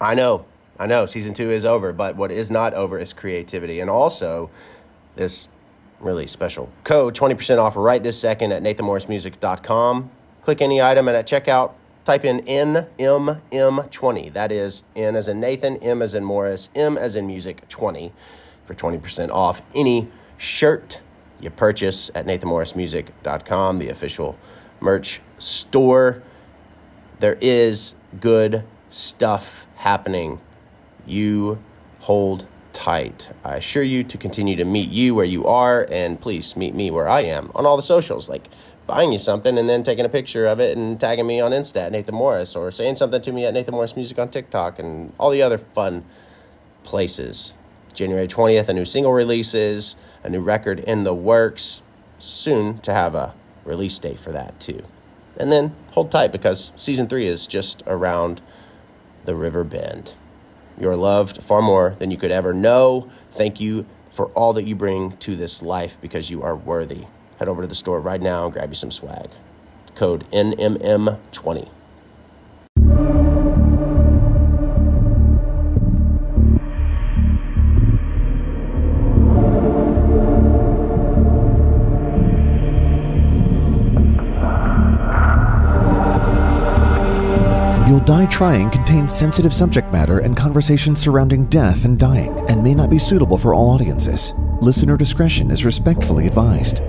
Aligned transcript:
I 0.00 0.14
know, 0.14 0.44
I 0.78 0.86
know, 0.86 1.06
season 1.06 1.34
two 1.34 1.50
is 1.50 1.64
over, 1.64 1.92
but 1.92 2.16
what 2.16 2.30
is 2.30 2.50
not 2.50 2.74
over 2.74 2.98
is 2.98 3.12
creativity. 3.12 3.80
And 3.80 3.90
also, 3.90 4.50
this 5.14 5.48
really 6.00 6.26
special 6.26 6.68
code 6.84 7.14
20% 7.14 7.58
off 7.58 7.76
right 7.76 8.02
this 8.02 8.20
second 8.20 8.52
at 8.52 8.62
nathanmorrismusic.com. 8.62 10.10
Click 10.42 10.60
any 10.60 10.82
item 10.82 11.08
and 11.08 11.16
at 11.16 11.26
checkout, 11.26 11.72
type 12.04 12.24
in 12.24 12.40
NMM20. 12.40 14.32
That 14.32 14.52
is 14.52 14.82
N 14.94 15.16
as 15.16 15.28
in 15.28 15.40
Nathan, 15.40 15.76
M 15.78 16.02
as 16.02 16.14
in 16.14 16.24
Morris, 16.24 16.70
M 16.74 16.96
as 16.98 17.16
in 17.16 17.26
music 17.26 17.66
20 17.68 18.12
for 18.64 18.74
20% 18.74 19.30
off 19.30 19.62
any 19.74 20.08
shirt 20.36 21.00
you 21.40 21.50
purchase 21.50 22.10
at 22.14 22.26
nathanmorrismusic.com, 22.26 23.78
the 23.78 23.88
official 23.88 24.38
merch 24.80 25.20
store. 25.38 26.22
There 27.18 27.38
is 27.40 27.94
good 28.20 28.64
stuff 28.88 29.66
happening. 29.76 30.40
You 31.06 31.62
hold 32.00 32.46
tight. 32.72 33.30
I 33.42 33.56
assure 33.56 33.82
you 33.82 34.04
to 34.04 34.18
continue 34.18 34.54
to 34.56 34.64
meet 34.64 34.90
you 34.90 35.14
where 35.14 35.24
you 35.24 35.46
are, 35.46 35.86
and 35.90 36.20
please 36.20 36.56
meet 36.56 36.74
me 36.74 36.90
where 36.90 37.08
I 37.08 37.22
am 37.22 37.50
on 37.54 37.64
all 37.64 37.76
the 37.76 37.82
socials, 37.82 38.28
like 38.28 38.48
buying 38.86 39.12
you 39.12 39.18
something 39.18 39.58
and 39.58 39.68
then 39.68 39.82
taking 39.82 40.04
a 40.04 40.08
picture 40.08 40.46
of 40.46 40.60
it 40.60 40.76
and 40.76 41.00
tagging 41.00 41.26
me 41.26 41.40
on 41.40 41.52
Insta 41.52 41.86
at 41.86 41.92
Nathan 41.92 42.14
Morris, 42.14 42.54
or 42.54 42.70
saying 42.70 42.96
something 42.96 43.22
to 43.22 43.32
me 43.32 43.44
at 43.44 43.54
Nathan 43.54 43.74
Morris 43.74 43.96
Music 43.96 44.18
on 44.18 44.28
TikTok, 44.28 44.78
and 44.78 45.12
all 45.18 45.30
the 45.30 45.42
other 45.42 45.58
fun 45.58 46.04
places. 46.84 47.54
January 47.94 48.28
20th, 48.28 48.68
a 48.68 48.74
new 48.74 48.84
single 48.84 49.12
releases, 49.12 49.96
a 50.22 50.28
new 50.28 50.40
record 50.40 50.78
in 50.80 51.04
the 51.04 51.14
works, 51.14 51.82
soon 52.18 52.78
to 52.80 52.92
have 52.92 53.14
a 53.14 53.34
release 53.64 53.98
date 53.98 54.18
for 54.18 54.32
that 54.32 54.60
too. 54.60 54.84
And 55.38 55.50
then 55.50 55.74
hold 55.92 56.10
tight 56.10 56.30
because 56.30 56.72
season 56.76 57.08
three 57.08 57.26
is 57.26 57.46
just 57.46 57.82
around 57.86 58.40
the 59.26 59.34
river 59.34 59.64
bend. 59.64 60.14
You're 60.78 60.96
loved 60.96 61.42
far 61.42 61.62
more 61.62 61.96
than 61.98 62.10
you 62.10 62.16
could 62.16 62.30
ever 62.30 62.52
know. 62.52 63.10
Thank 63.30 63.60
you 63.60 63.86
for 64.10 64.26
all 64.28 64.52
that 64.54 64.64
you 64.64 64.74
bring 64.74 65.12
to 65.18 65.36
this 65.36 65.62
life 65.62 65.98
because 66.00 66.30
you 66.30 66.42
are 66.42 66.56
worthy. 66.56 67.06
Head 67.38 67.48
over 67.48 67.62
to 67.62 67.68
the 67.68 67.74
store 67.74 68.00
right 68.00 68.20
now 68.20 68.44
and 68.44 68.52
grab 68.52 68.70
you 68.70 68.76
some 68.76 68.90
swag. 68.90 69.30
Code 69.94 70.24
NMM20. 70.30 71.70
You'll 88.26 88.32
Trying 88.32 88.70
contains 88.70 89.16
sensitive 89.16 89.54
subject 89.54 89.92
matter 89.92 90.18
and 90.18 90.36
conversations 90.36 91.00
surrounding 91.00 91.46
death 91.46 91.84
and 91.84 91.96
dying 91.96 92.36
and 92.50 92.60
may 92.62 92.74
not 92.74 92.90
be 92.90 92.98
suitable 92.98 93.38
for 93.38 93.54
all 93.54 93.70
audiences. 93.70 94.34
Listener 94.60 94.96
discretion 94.96 95.50
is 95.52 95.64
respectfully 95.64 96.26
advised. 96.26 96.80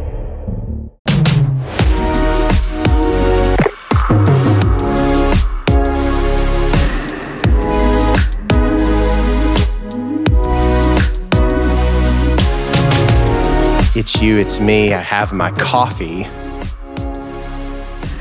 It's 13.96 14.22
you, 14.22 14.38
it's 14.38 14.60
me. 14.60 14.92
I 14.92 15.02
have 15.02 15.34
my 15.34 15.52
coffee, 15.52 16.24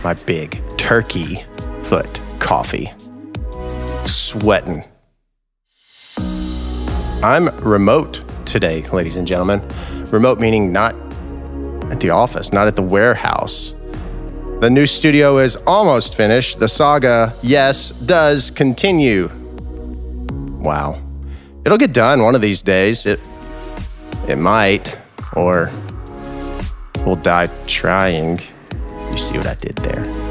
my 0.05 0.15
big 0.27 0.63
turkey 0.77 1.45
foot 1.83 2.21
coffee, 2.39 2.93
sweating. 4.41 4.85
I'm 7.23 7.49
remote 7.61 8.23
today, 8.47 8.83
ladies 8.93 9.17
and 9.17 9.27
gentlemen. 9.27 9.67
Remote 10.11 10.39
meaning 10.39 10.73
not 10.73 10.95
at 11.91 12.01
the 12.01 12.11
office, 12.11 12.53
not 12.53 12.67
at 12.67 12.77
the 12.77 12.83
warehouse. 12.83 13.75
The 14.61 14.69
new 14.71 14.87
studio 14.87 15.39
is 15.39 15.57
almost 15.67 16.17
finished. 16.17 16.59
The 16.59 16.69
saga, 16.69 17.35
yes, 17.43 17.91
does 17.91 18.51
continue. 18.51 19.31
Wow. 20.61 21.03
It'll 21.65 21.79
get 21.79 21.93
done 21.93 22.23
one 22.23 22.35
of 22.35 22.43
these 22.43 22.63
days. 22.63 23.07
It 23.07 23.21
it 24.29 24.37
might 24.37 24.97
or 25.33 25.71
we'll 27.05 27.17
die 27.17 27.49
trying. 27.67 28.41
You 29.11 29.19
see 29.19 29.39
what 29.39 29.47
I 29.47 29.55
did 29.55 29.77
there? 29.77 30.26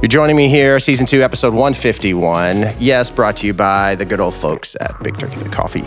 You're 0.00 0.08
joining 0.08 0.34
me 0.34 0.48
here, 0.48 0.80
season 0.80 1.04
two, 1.04 1.22
episode 1.22 1.52
151. 1.52 2.74
Yes, 2.80 3.10
brought 3.10 3.36
to 3.36 3.46
you 3.46 3.52
by 3.52 3.96
the 3.96 4.06
good 4.06 4.18
old 4.18 4.34
folks 4.34 4.74
at 4.80 4.98
Big 5.02 5.18
Turkey 5.18 5.36
Foot 5.36 5.52
Coffee. 5.52 5.82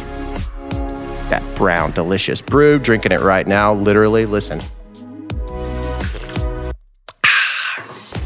That 1.31 1.43
brown, 1.55 1.93
delicious 1.93 2.39
brew, 2.39 2.77
drinking 2.77 3.11
it 3.11 3.21
right 3.21 3.47
now, 3.47 3.73
literally. 3.73 4.27
Listen. 4.27 4.61
Ah. 7.25 7.83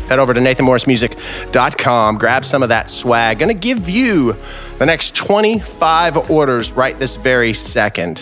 Head 0.10 0.20
over 0.20 0.34
to 0.34 0.42
nathanmorrismusic.com, 0.42 2.18
grab 2.18 2.44
some 2.44 2.64
of 2.64 2.68
that 2.68 2.90
swag. 2.90 3.40
Gonna 3.40 3.54
give 3.54 3.88
you 3.88 4.36
the 4.80 4.86
next 4.86 5.16
25 5.16 6.30
orders 6.30 6.74
right 6.74 7.00
this 7.00 7.16
very 7.16 7.54
second 7.54 8.20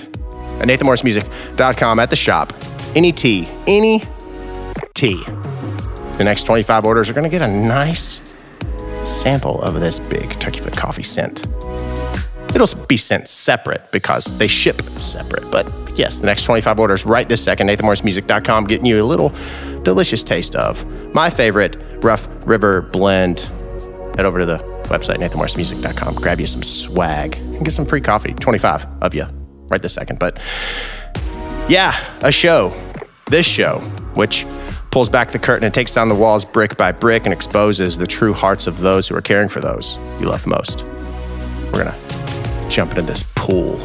at 0.60 0.68
nathanmorrismusic.com 0.68 1.98
at 1.98 2.12
the 2.12 2.16
shop. 2.16 2.54
Any 2.94 3.12
tea, 3.12 3.50
any 3.66 4.04
tea. 4.94 5.26
The 6.18 6.24
next 6.24 6.44
25 6.44 6.86
orders 6.86 7.10
are 7.10 7.14
going 7.14 7.30
to 7.30 7.30
get 7.30 7.42
a 7.42 7.48
nice 7.48 8.22
sample 9.04 9.62
of 9.62 9.80
this 9.82 10.00
big 10.00 10.30
turkey 10.40 10.62
foot 10.62 10.76
coffee 10.76 11.04
scent. 11.04 11.46
It'll 12.56 12.86
be 12.86 12.96
sent 12.96 13.28
separate 13.28 13.92
because 13.92 14.26
they 14.38 14.48
ship 14.48 14.82
separate. 14.98 15.52
But 15.52 15.68
yes, 15.98 16.20
the 16.20 16.26
next 16.26 16.44
25 16.44 16.80
orders 16.80 17.06
right 17.06 17.28
this 17.28 17.44
second, 17.44 17.68
nathanmorrismusic.com, 17.68 18.66
getting 18.68 18.86
you 18.86 19.04
a 19.04 19.04
little 19.04 19.34
delicious 19.84 20.24
taste 20.24 20.56
of 20.56 20.86
my 21.14 21.30
favorite 21.30 21.76
Rough 22.02 22.28
River 22.46 22.82
blend. 22.82 23.40
Head 24.16 24.26
over 24.26 24.40
to 24.40 24.46
the 24.46 24.60
website, 24.86 25.18
nathanmorrismusic.com, 25.18 26.16
grab 26.16 26.40
you 26.40 26.48
some 26.48 26.64
swag 26.64 27.36
and 27.36 27.66
get 27.66 27.72
some 27.72 27.86
free 27.86 28.00
coffee, 28.00 28.34
25 28.34 28.86
of 29.02 29.14
you 29.14 29.26
right 29.68 29.82
this 29.82 29.94
second. 29.94 30.20
But 30.20 30.42
yeah, 31.68 31.94
a 32.22 32.32
show, 32.32 32.74
this 33.26 33.46
show, 33.46 33.80
which 34.14 34.46
pulls 34.96 35.10
back 35.10 35.32
the 35.32 35.38
curtain 35.38 35.66
and 35.66 35.74
takes 35.74 35.94
down 35.94 36.08
the 36.08 36.16
walls 36.16 36.46
brick 36.46 36.78
by 36.78 36.90
brick 36.90 37.26
and 37.26 37.34
exposes 37.34 37.98
the 37.98 38.08
true 38.08 38.32
hearts 38.32 38.66
of 38.66 38.80
those 38.80 39.10
who 39.10 39.14
are 39.14 39.22
caring 39.22 39.50
for 39.50 39.60
those 39.60 39.98
you 40.22 40.26
love 40.26 40.48
most. 40.48 40.86
We're 41.66 41.84
going 41.84 41.88
to 41.88 42.68
jump 42.70 42.92
into 42.92 43.02
this 43.02 43.26
pool. 43.36 43.76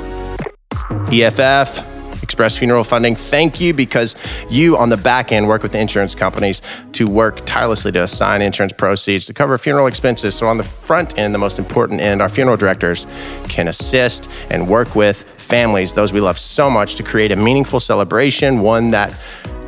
EFF, 1.13 2.23
Express 2.23 2.57
Funeral 2.57 2.85
Funding, 2.85 3.17
thank 3.17 3.61
you 3.61 3.75
because 3.75 4.15
you 4.49 4.77
on 4.77 4.89
the 4.89 4.97
back 4.97 5.33
end 5.33 5.49
work 5.49 5.65
with 5.65 5.73
the 5.73 5.81
insurance 5.81 6.15
companies 6.15 6.63
to 6.93 7.09
work 7.09 7.45
tirelessly 7.45 7.91
to 7.91 8.05
assign 8.05 8.41
insurance 8.41 8.73
proceeds 8.73 9.27
to 9.27 9.35
cover 9.35 9.59
funeral 9.59 9.89
expenses. 9.89 10.37
So 10.37 10.47
on 10.47 10.59
the 10.59 10.63
front 10.63 11.19
end, 11.19 11.35
the 11.35 11.39
most 11.39 11.59
important 11.59 12.01
end, 12.01 12.23
our 12.23 12.29
funeral 12.29 12.57
directors 12.57 13.09
can 13.49 13.67
assist 13.67 14.29
and 14.49 14.69
work 14.69 14.95
with 14.95 15.25
families, 15.39 15.93
those 15.93 16.13
we 16.13 16.21
love 16.21 16.39
so 16.39 16.71
much, 16.71 16.95
to 16.95 17.03
create 17.03 17.33
a 17.33 17.37
meaningful 17.37 17.81
celebration, 17.81 18.61
one 18.61 18.93
that 18.93 19.21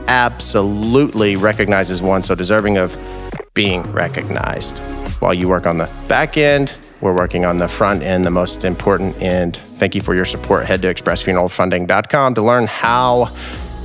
absolutely 0.09 1.37
recognizes 1.37 2.03
one 2.03 2.23
so 2.23 2.35
deserving 2.35 2.79
of 2.79 2.97
being 3.55 3.83
recognized. 3.93 4.79
While 5.21 5.35
you 5.35 5.49
work 5.49 5.67
on 5.67 5.79
the 5.79 5.91
back 6.09 6.37
end, 6.37 6.75
we're 7.01 7.15
working 7.15 7.45
on 7.45 7.59
the 7.59 7.69
front 7.69 8.03
end, 8.03 8.25
the 8.25 8.31
most 8.31 8.65
important 8.65 9.21
end. 9.21 9.57
Thank 9.77 9.95
you 9.95 10.01
for 10.01 10.15
your 10.15 10.25
support. 10.25 10.67
Head 10.67 10.83
to 10.83 10.95
expressfuneralfunding.com 10.95 12.35
to 12.35 12.43
learn 12.43 12.67
how 12.67 13.35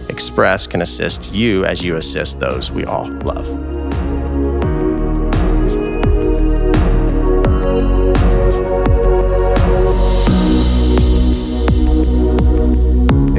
Express 0.10 0.68
can 0.68 0.82
assist 0.82 1.26
you 1.32 1.66
as 1.66 1.84
you 1.84 1.98
assist 1.98 2.40
those 2.40 2.72
we 2.72 2.86
all 2.86 3.08
love. 3.08 3.87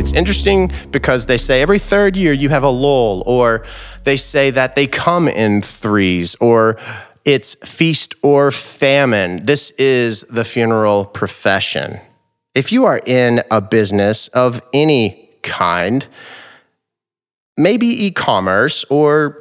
It's 0.08 0.16
interesting 0.16 0.72
because 0.90 1.26
they 1.26 1.36
say 1.36 1.60
every 1.60 1.78
third 1.78 2.16
year 2.16 2.32
you 2.32 2.48
have 2.48 2.62
a 2.62 2.70
lull, 2.70 3.22
or 3.26 3.66
they 4.04 4.16
say 4.16 4.48
that 4.48 4.74
they 4.74 4.86
come 4.86 5.28
in 5.28 5.60
threes, 5.60 6.34
or 6.36 6.78
it's 7.26 7.56
feast 7.56 8.14
or 8.22 8.50
famine. 8.50 9.44
This 9.44 9.70
is 9.72 10.22
the 10.22 10.46
funeral 10.46 11.04
profession. 11.04 12.00
If 12.54 12.72
you 12.72 12.86
are 12.86 13.02
in 13.04 13.42
a 13.50 13.60
business 13.60 14.28
of 14.28 14.62
any 14.72 15.28
kind, 15.42 16.06
maybe 17.58 18.06
e 18.06 18.10
commerce 18.10 18.86
or 18.88 19.36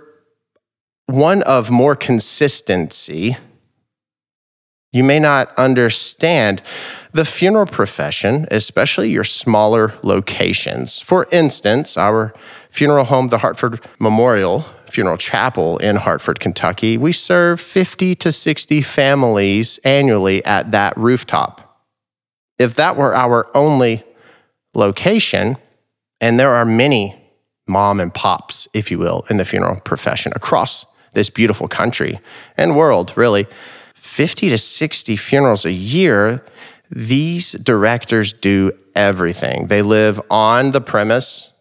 one 1.06 1.44
of 1.44 1.72
more 1.72 1.96
consistency, 1.96 3.38
you 4.92 5.06
may 5.06 5.20
not 5.20 5.58
understand 5.58 6.62
the 7.18 7.26
funeral 7.26 7.66
profession, 7.66 8.46
especially 8.52 9.10
your 9.10 9.24
smaller 9.24 9.96
locations. 10.04 11.02
For 11.02 11.28
instance, 11.32 11.98
our 11.98 12.32
funeral 12.70 13.06
home, 13.06 13.30
the 13.30 13.40
Hartford 13.40 13.84
Memorial 13.98 14.64
Funeral 14.88 15.18
Chapel 15.18 15.80
in 15.80 15.96
Hartford, 15.96 16.40
Kentucky, 16.40 16.96
we 16.96 17.12
serve 17.12 17.60
50 17.60 18.14
to 18.18 18.32
60 18.32 18.84
families 18.84 19.80
annually 19.84 20.46
at 20.46 20.72
that 20.72 20.96
rooftop. 20.96 21.84
If 22.60 22.76
that 22.76 22.96
were 22.96 23.16
our 23.16 23.48
only 23.58 24.04
location, 24.76 25.58
and 26.22 26.40
there 26.40 26.54
are 26.54 26.66
many 26.66 27.20
mom 27.68 28.00
and 28.00 28.14
pops, 28.14 28.68
if 28.76 28.92
you 28.92 29.00
will, 29.00 29.26
in 29.28 29.38
the 29.38 29.46
funeral 29.46 29.80
profession 29.80 30.34
across 30.36 30.86
this 31.14 31.32
beautiful 31.32 31.68
country 31.68 32.20
and 32.58 32.78
world, 32.78 33.12
really, 33.18 33.48
50 33.96 34.50
to 34.50 34.58
60 34.60 35.16
funerals 35.16 35.66
a 35.66 35.72
year, 35.72 36.46
these 36.90 37.52
directors 37.54 38.34
do 38.34 38.72
everything. 38.96 39.68
They 39.68 39.82
live 39.82 40.22
on 40.30 40.72
the 40.72 40.82
premise 40.82 41.54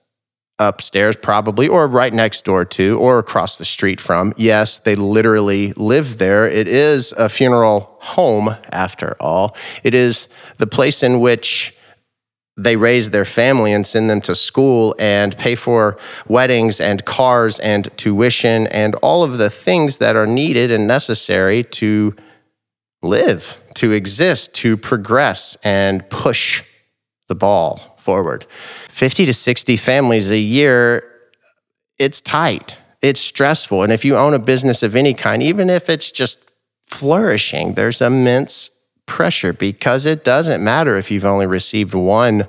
upstairs, 0.58 1.16
probably, 1.16 1.68
or 1.68 1.86
right 1.86 2.14
next 2.14 2.44
door 2.44 2.64
to, 2.64 2.98
or 2.98 3.18
across 3.18 3.58
the 3.58 3.64
street 3.64 4.00
from. 4.00 4.32
Yes, 4.36 4.78
they 4.78 4.94
literally 4.94 5.72
live 5.74 6.18
there. 6.18 6.46
It 6.46 6.66
is 6.66 7.12
a 7.12 7.28
funeral 7.28 7.96
home, 8.00 8.56
after 8.70 9.16
all. 9.20 9.54
It 9.82 9.94
is 9.94 10.28
the 10.56 10.66
place 10.66 11.02
in 11.02 11.20
which 11.20 11.74
they 12.56 12.76
raise 12.76 13.10
their 13.10 13.26
family 13.26 13.70
and 13.72 13.86
send 13.86 14.08
them 14.08 14.22
to 14.22 14.34
school 14.34 14.94
and 14.98 15.36
pay 15.36 15.54
for 15.54 15.98
weddings 16.26 16.80
and 16.80 17.04
cars 17.04 17.58
and 17.58 17.90
tuition 17.98 18.66
and 18.68 18.94
all 18.96 19.22
of 19.22 19.36
the 19.36 19.50
things 19.50 19.98
that 19.98 20.16
are 20.16 20.26
needed 20.26 20.70
and 20.70 20.86
necessary 20.86 21.62
to 21.62 22.16
live, 23.02 23.58
to 23.76 23.92
exist, 23.92 24.54
to 24.54 24.76
progress 24.76 25.56
and 25.62 26.08
push 26.10 26.62
the 27.28 27.34
ball 27.34 27.96
forward. 27.98 28.46
50 28.88 29.26
to 29.26 29.32
60 29.34 29.76
families 29.76 30.30
a 30.30 30.38
year, 30.38 31.04
it's 31.98 32.20
tight, 32.20 32.78
it's 33.02 33.20
stressful. 33.20 33.82
And 33.82 33.92
if 33.92 34.04
you 34.04 34.16
own 34.16 34.34
a 34.34 34.38
business 34.38 34.82
of 34.82 34.96
any 34.96 35.14
kind, 35.14 35.42
even 35.42 35.70
if 35.70 35.90
it's 35.90 36.10
just 36.10 36.38
flourishing, 36.88 37.74
there's 37.74 38.00
immense 38.00 38.70
pressure 39.06 39.52
because 39.52 40.06
it 40.06 40.24
doesn't 40.24 40.62
matter 40.62 40.96
if 40.96 41.10
you've 41.10 41.24
only 41.24 41.46
received 41.46 41.94
one 41.94 42.48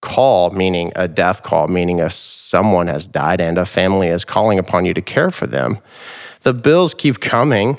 call, 0.00 0.50
meaning 0.50 0.92
a 0.96 1.08
death 1.08 1.42
call, 1.42 1.68
meaning 1.68 2.00
a 2.00 2.10
someone 2.10 2.86
has 2.86 3.06
died 3.06 3.40
and 3.40 3.58
a 3.58 3.66
family 3.66 4.08
is 4.08 4.24
calling 4.24 4.58
upon 4.58 4.84
you 4.84 4.94
to 4.94 5.02
care 5.02 5.30
for 5.30 5.46
them. 5.46 5.78
The 6.42 6.54
bills 6.54 6.94
keep 6.94 7.20
coming. 7.20 7.78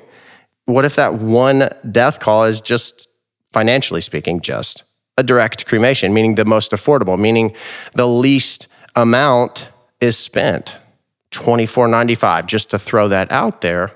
What 0.65 0.85
if 0.85 0.95
that 0.95 1.15
one 1.15 1.69
death 1.91 2.19
call 2.19 2.45
is 2.45 2.61
just 2.61 3.07
financially 3.51 4.01
speaking 4.01 4.41
just 4.41 4.83
a 5.17 5.23
direct 5.23 5.65
cremation, 5.65 6.13
meaning 6.13 6.35
the 6.35 6.45
most 6.45 6.71
affordable, 6.71 7.19
meaning 7.19 7.53
the 7.93 8.07
least 8.07 8.67
amount 8.95 9.69
is 9.99 10.17
spent. 10.17 10.77
24.95 11.31 12.45
just 12.45 12.69
to 12.71 12.79
throw 12.79 13.07
that 13.07 13.31
out 13.31 13.61
there. 13.61 13.91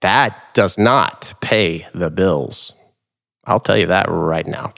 That 0.00 0.54
does 0.54 0.78
not 0.78 1.34
pay 1.40 1.86
the 1.92 2.10
bills. 2.10 2.72
I'll 3.44 3.60
tell 3.60 3.76
you 3.76 3.86
that 3.86 4.06
right 4.08 4.46
now. 4.46 4.74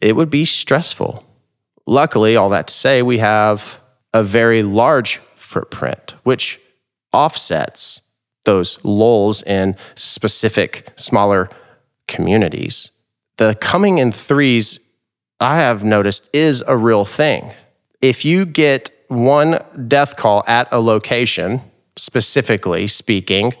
It 0.00 0.16
would 0.16 0.30
be 0.30 0.44
stressful. 0.44 1.24
Luckily, 1.86 2.36
all 2.36 2.48
that 2.50 2.68
to 2.68 2.74
say, 2.74 3.02
we 3.02 3.18
have 3.18 3.80
a 4.12 4.22
very 4.22 4.62
large 4.62 5.20
footprint, 5.36 6.14
which 6.22 6.58
offsets 7.12 8.00
those 8.44 8.78
lulls 8.84 9.42
in 9.42 9.76
specific 9.94 10.90
smaller 10.96 11.50
communities. 12.08 12.90
The 13.36 13.56
coming 13.60 13.98
in 13.98 14.12
threes 14.12 14.78
I 15.40 15.56
have 15.56 15.82
noticed 15.82 16.30
is 16.32 16.62
a 16.66 16.76
real 16.76 17.04
thing. 17.04 17.52
If 18.00 18.24
you 18.24 18.46
get 18.46 18.90
one 19.08 19.58
death 19.88 20.16
call 20.16 20.44
at 20.46 20.68
a 20.70 20.80
location, 20.80 21.62
specifically 21.96 22.86
speaking, 22.86 23.54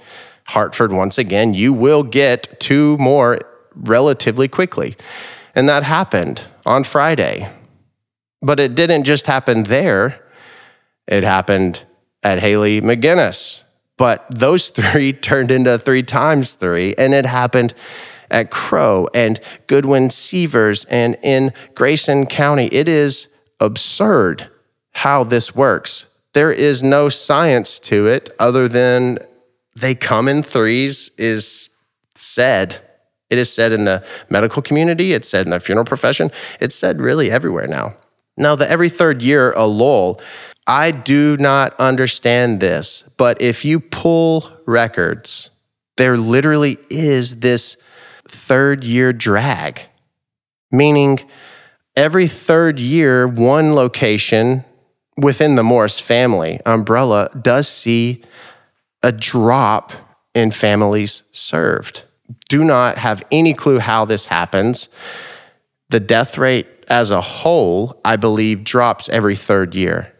Hartford, 0.48 0.92
once 0.92 1.18
again, 1.18 1.54
you 1.54 1.72
will 1.72 2.02
get 2.02 2.60
two 2.60 2.96
more 2.98 3.40
relatively 3.74 4.48
quickly. 4.48 4.96
And 5.54 5.68
that 5.68 5.82
happened 5.82 6.42
on 6.66 6.84
Friday. 6.84 7.50
But 8.42 8.60
it 8.60 8.74
didn't 8.74 9.04
just 9.04 9.26
happen 9.26 9.64
there, 9.64 10.20
it 11.06 11.24
happened 11.24 11.84
at 12.22 12.40
Haley 12.40 12.80
McGinnis. 12.80 13.63
But 14.04 14.26
those 14.28 14.68
three 14.78 15.14
turned 15.14 15.50
into 15.50 15.78
three 15.78 16.02
times 16.02 16.52
three, 16.52 16.94
and 16.98 17.14
it 17.14 17.24
happened 17.24 17.72
at 18.30 18.50
Crow 18.50 19.08
and 19.14 19.40
Goodwin 19.66 20.10
Seavers 20.10 20.84
and 20.90 21.16
in 21.22 21.54
Grayson 21.74 22.26
County. 22.26 22.66
It 22.66 22.86
is 22.86 23.28
absurd 23.60 24.50
how 24.90 25.24
this 25.24 25.54
works. 25.54 26.04
There 26.34 26.52
is 26.52 26.82
no 26.82 27.08
science 27.08 27.78
to 27.78 28.06
it 28.06 28.28
other 28.38 28.68
than 28.68 29.20
they 29.74 29.94
come 29.94 30.28
in 30.28 30.42
threes, 30.42 31.10
is 31.16 31.70
said. 32.14 32.82
It 33.30 33.38
is 33.38 33.50
said 33.50 33.72
in 33.72 33.86
the 33.86 34.04
medical 34.28 34.60
community, 34.60 35.14
it's 35.14 35.30
said 35.30 35.46
in 35.46 35.50
the 35.50 35.60
funeral 35.60 35.86
profession, 35.86 36.30
it's 36.60 36.74
said 36.74 37.00
really 37.00 37.30
everywhere 37.30 37.68
now. 37.68 37.96
Now, 38.36 38.54
the 38.54 38.68
every 38.68 38.90
third 38.90 39.22
year 39.22 39.52
a 39.52 39.64
lull, 39.64 40.20
I 40.66 40.90
do 40.92 41.36
not 41.36 41.78
understand 41.78 42.60
this, 42.60 43.04
but 43.16 43.40
if 43.42 43.64
you 43.64 43.80
pull 43.80 44.50
records, 44.66 45.50
there 45.96 46.16
literally 46.16 46.78
is 46.88 47.40
this 47.40 47.76
third 48.26 48.82
year 48.82 49.12
drag, 49.12 49.82
meaning 50.72 51.20
every 51.96 52.26
third 52.26 52.78
year, 52.78 53.28
one 53.28 53.74
location 53.74 54.64
within 55.16 55.54
the 55.54 55.62
Morris 55.62 56.00
family 56.00 56.60
umbrella 56.64 57.28
does 57.40 57.68
see 57.68 58.24
a 59.02 59.12
drop 59.12 59.92
in 60.34 60.50
families 60.50 61.22
served. 61.30 62.04
Do 62.48 62.64
not 62.64 62.98
have 62.98 63.22
any 63.30 63.52
clue 63.52 63.78
how 63.78 64.06
this 64.06 64.26
happens. 64.26 64.88
The 65.90 66.00
death 66.00 66.38
rate 66.38 66.66
as 66.88 67.10
a 67.10 67.20
whole, 67.20 68.00
I 68.04 68.16
believe, 68.16 68.64
drops 68.64 69.08
every 69.10 69.36
third 69.36 69.74
year. 69.74 70.13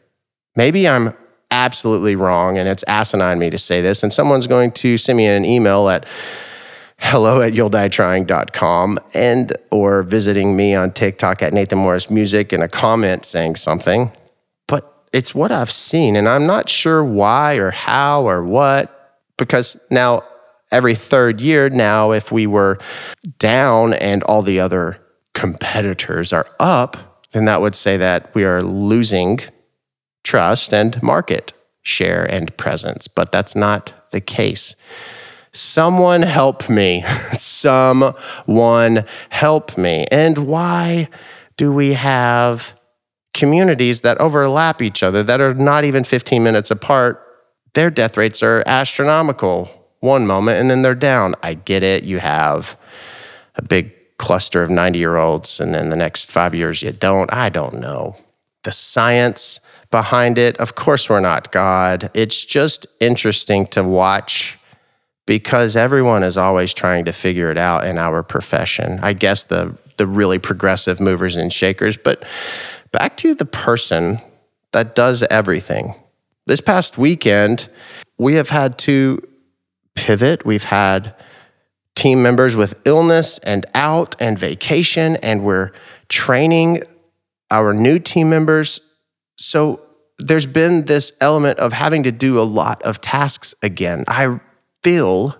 Maybe 0.56 0.88
I'm 0.88 1.14
absolutely 1.50 2.16
wrong 2.16 2.58
and 2.58 2.68
it's 2.68 2.84
asinine 2.86 3.38
me 3.38 3.50
to 3.50 3.58
say 3.58 3.80
this, 3.80 4.02
and 4.02 4.12
someone's 4.12 4.46
going 4.46 4.72
to 4.72 4.96
send 4.96 5.16
me 5.16 5.26
an 5.26 5.44
email 5.44 5.88
at 5.88 6.06
hello 6.98 7.42
at 7.42 7.52
you'll 7.52 7.74
and 9.14 9.56
or 9.70 10.02
visiting 10.02 10.56
me 10.56 10.74
on 10.74 10.92
TikTok 10.92 11.42
at 11.42 11.52
Nathan 11.52 11.78
Morris 11.78 12.08
Music 12.08 12.52
in 12.52 12.62
a 12.62 12.68
comment 12.68 13.24
saying 13.24 13.56
something. 13.56 14.10
But 14.66 14.90
it's 15.12 15.34
what 15.34 15.52
I've 15.52 15.70
seen, 15.70 16.16
and 16.16 16.28
I'm 16.28 16.46
not 16.46 16.68
sure 16.68 17.04
why 17.04 17.54
or 17.56 17.70
how 17.70 18.26
or 18.26 18.42
what, 18.42 19.20
because 19.36 19.76
now 19.90 20.24
every 20.70 20.94
third 20.94 21.40
year, 21.40 21.68
now 21.68 22.12
if 22.12 22.32
we 22.32 22.46
were 22.46 22.78
down 23.38 23.94
and 23.94 24.22
all 24.22 24.42
the 24.42 24.60
other 24.60 24.98
competitors 25.34 26.32
are 26.32 26.46
up, 26.58 27.22
then 27.32 27.44
that 27.44 27.60
would 27.60 27.74
say 27.74 27.96
that 27.96 28.34
we 28.34 28.44
are 28.44 28.62
losing 28.62 29.40
trust 30.24 30.74
and 30.74 31.00
market 31.02 31.52
share 31.82 32.24
and 32.24 32.56
presence. 32.56 33.06
But 33.06 33.30
that's 33.30 33.54
not 33.54 33.92
the 34.10 34.20
case. 34.20 34.74
Someone 35.52 36.22
help 36.22 36.68
me. 36.68 37.04
Someone 37.32 39.04
help 39.28 39.78
me. 39.78 40.06
And 40.10 40.38
why 40.38 41.08
do 41.56 41.72
we 41.72 41.92
have 41.92 42.78
communities 43.32 44.00
that 44.00 44.18
overlap 44.18 44.82
each 44.82 45.02
other 45.02 45.22
that 45.22 45.40
are 45.40 45.54
not 45.54 45.84
even 45.84 46.02
15 46.02 46.42
minutes 46.42 46.70
apart? 46.72 47.20
Their 47.74 47.90
death 47.90 48.16
rates 48.16 48.42
are 48.42 48.64
astronomical 48.66 49.70
one 50.00 50.26
moment 50.26 50.60
and 50.60 50.70
then 50.70 50.82
they're 50.82 50.94
down. 50.94 51.34
I 51.42 51.54
get 51.54 51.82
it. 51.82 52.04
You 52.04 52.18
have 52.18 52.76
a 53.54 53.62
big 53.62 53.92
cluster 54.18 54.62
of 54.62 54.70
90 54.70 54.98
year 54.98 55.16
olds 55.16 55.60
and 55.60 55.74
then 55.74 55.90
the 55.90 55.96
next 55.96 56.30
five 56.30 56.54
years 56.54 56.82
you 56.82 56.92
don't. 56.92 57.32
I 57.32 57.48
don't 57.48 57.80
know. 57.80 58.16
The 58.64 58.72
science 58.72 59.60
behind 59.94 60.38
it, 60.38 60.56
of 60.56 60.74
course, 60.74 61.08
we're 61.08 61.20
not 61.20 61.52
God. 61.52 62.10
It's 62.14 62.44
just 62.44 62.84
interesting 62.98 63.64
to 63.68 63.84
watch 63.84 64.58
because 65.24 65.76
everyone 65.76 66.24
is 66.24 66.36
always 66.36 66.74
trying 66.74 67.04
to 67.04 67.12
figure 67.12 67.48
it 67.52 67.56
out 67.56 67.86
in 67.86 67.96
our 67.96 68.24
profession. 68.24 68.98
I 69.02 69.12
guess 69.12 69.44
the 69.44 69.78
the 69.96 70.08
really 70.08 70.40
progressive 70.40 71.00
movers 71.00 71.36
and 71.36 71.52
shakers, 71.52 71.96
but 71.96 72.24
back 72.90 73.16
to 73.18 73.36
the 73.36 73.44
person 73.44 74.20
that 74.72 74.96
does 74.96 75.22
everything. 75.30 75.94
This 76.46 76.60
past 76.60 76.98
weekend, 76.98 77.68
we 78.18 78.34
have 78.34 78.48
had 78.48 78.76
to 78.78 79.22
pivot. 79.94 80.44
We've 80.44 80.64
had 80.64 81.14
team 81.94 82.20
members 82.20 82.56
with 82.56 82.80
illness 82.84 83.38
and 83.44 83.64
out 83.76 84.16
and 84.18 84.36
vacation, 84.36 85.14
and 85.18 85.44
we're 85.44 85.70
training 86.08 86.82
our 87.52 87.72
new 87.72 88.00
team 88.00 88.28
members. 88.28 88.80
So 89.36 89.80
there's 90.18 90.46
been 90.46 90.84
this 90.84 91.12
element 91.20 91.58
of 91.58 91.72
having 91.72 92.02
to 92.04 92.12
do 92.12 92.40
a 92.40 92.44
lot 92.44 92.82
of 92.82 93.00
tasks 93.00 93.54
again. 93.62 94.04
I 94.06 94.40
feel 94.82 95.36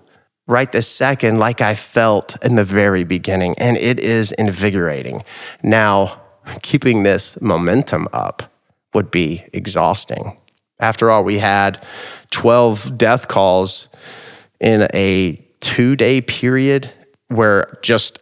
right 0.47 0.71
this 0.71 0.87
second 0.87 1.39
like 1.39 1.61
I 1.61 1.75
felt 1.75 2.35
in 2.43 2.55
the 2.55 2.65
very 2.65 3.03
beginning, 3.03 3.55
and 3.57 3.77
it 3.77 3.99
is 3.99 4.31
invigorating. 4.33 5.23
Now, 5.63 6.21
keeping 6.61 7.03
this 7.03 7.39
momentum 7.41 8.07
up 8.13 8.51
would 8.93 9.11
be 9.11 9.45
exhausting. 9.53 10.37
After 10.79 11.09
all, 11.09 11.23
we 11.23 11.39
had 11.39 11.83
12 12.31 12.97
death 12.97 13.27
calls 13.27 13.87
in 14.59 14.87
a 14.93 15.35
two 15.61 15.95
day 15.95 16.21
period 16.21 16.91
where 17.29 17.79
just 17.81 18.19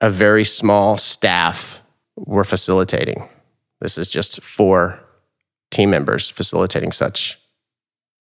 a 0.00 0.10
very 0.10 0.44
small 0.44 0.96
staff 0.96 1.82
were 2.16 2.44
facilitating. 2.44 3.28
This 3.80 3.96
is 3.98 4.08
just 4.08 4.42
four 4.42 5.00
team 5.72 5.90
members 5.90 6.30
facilitating 6.30 6.92
such 6.92 7.38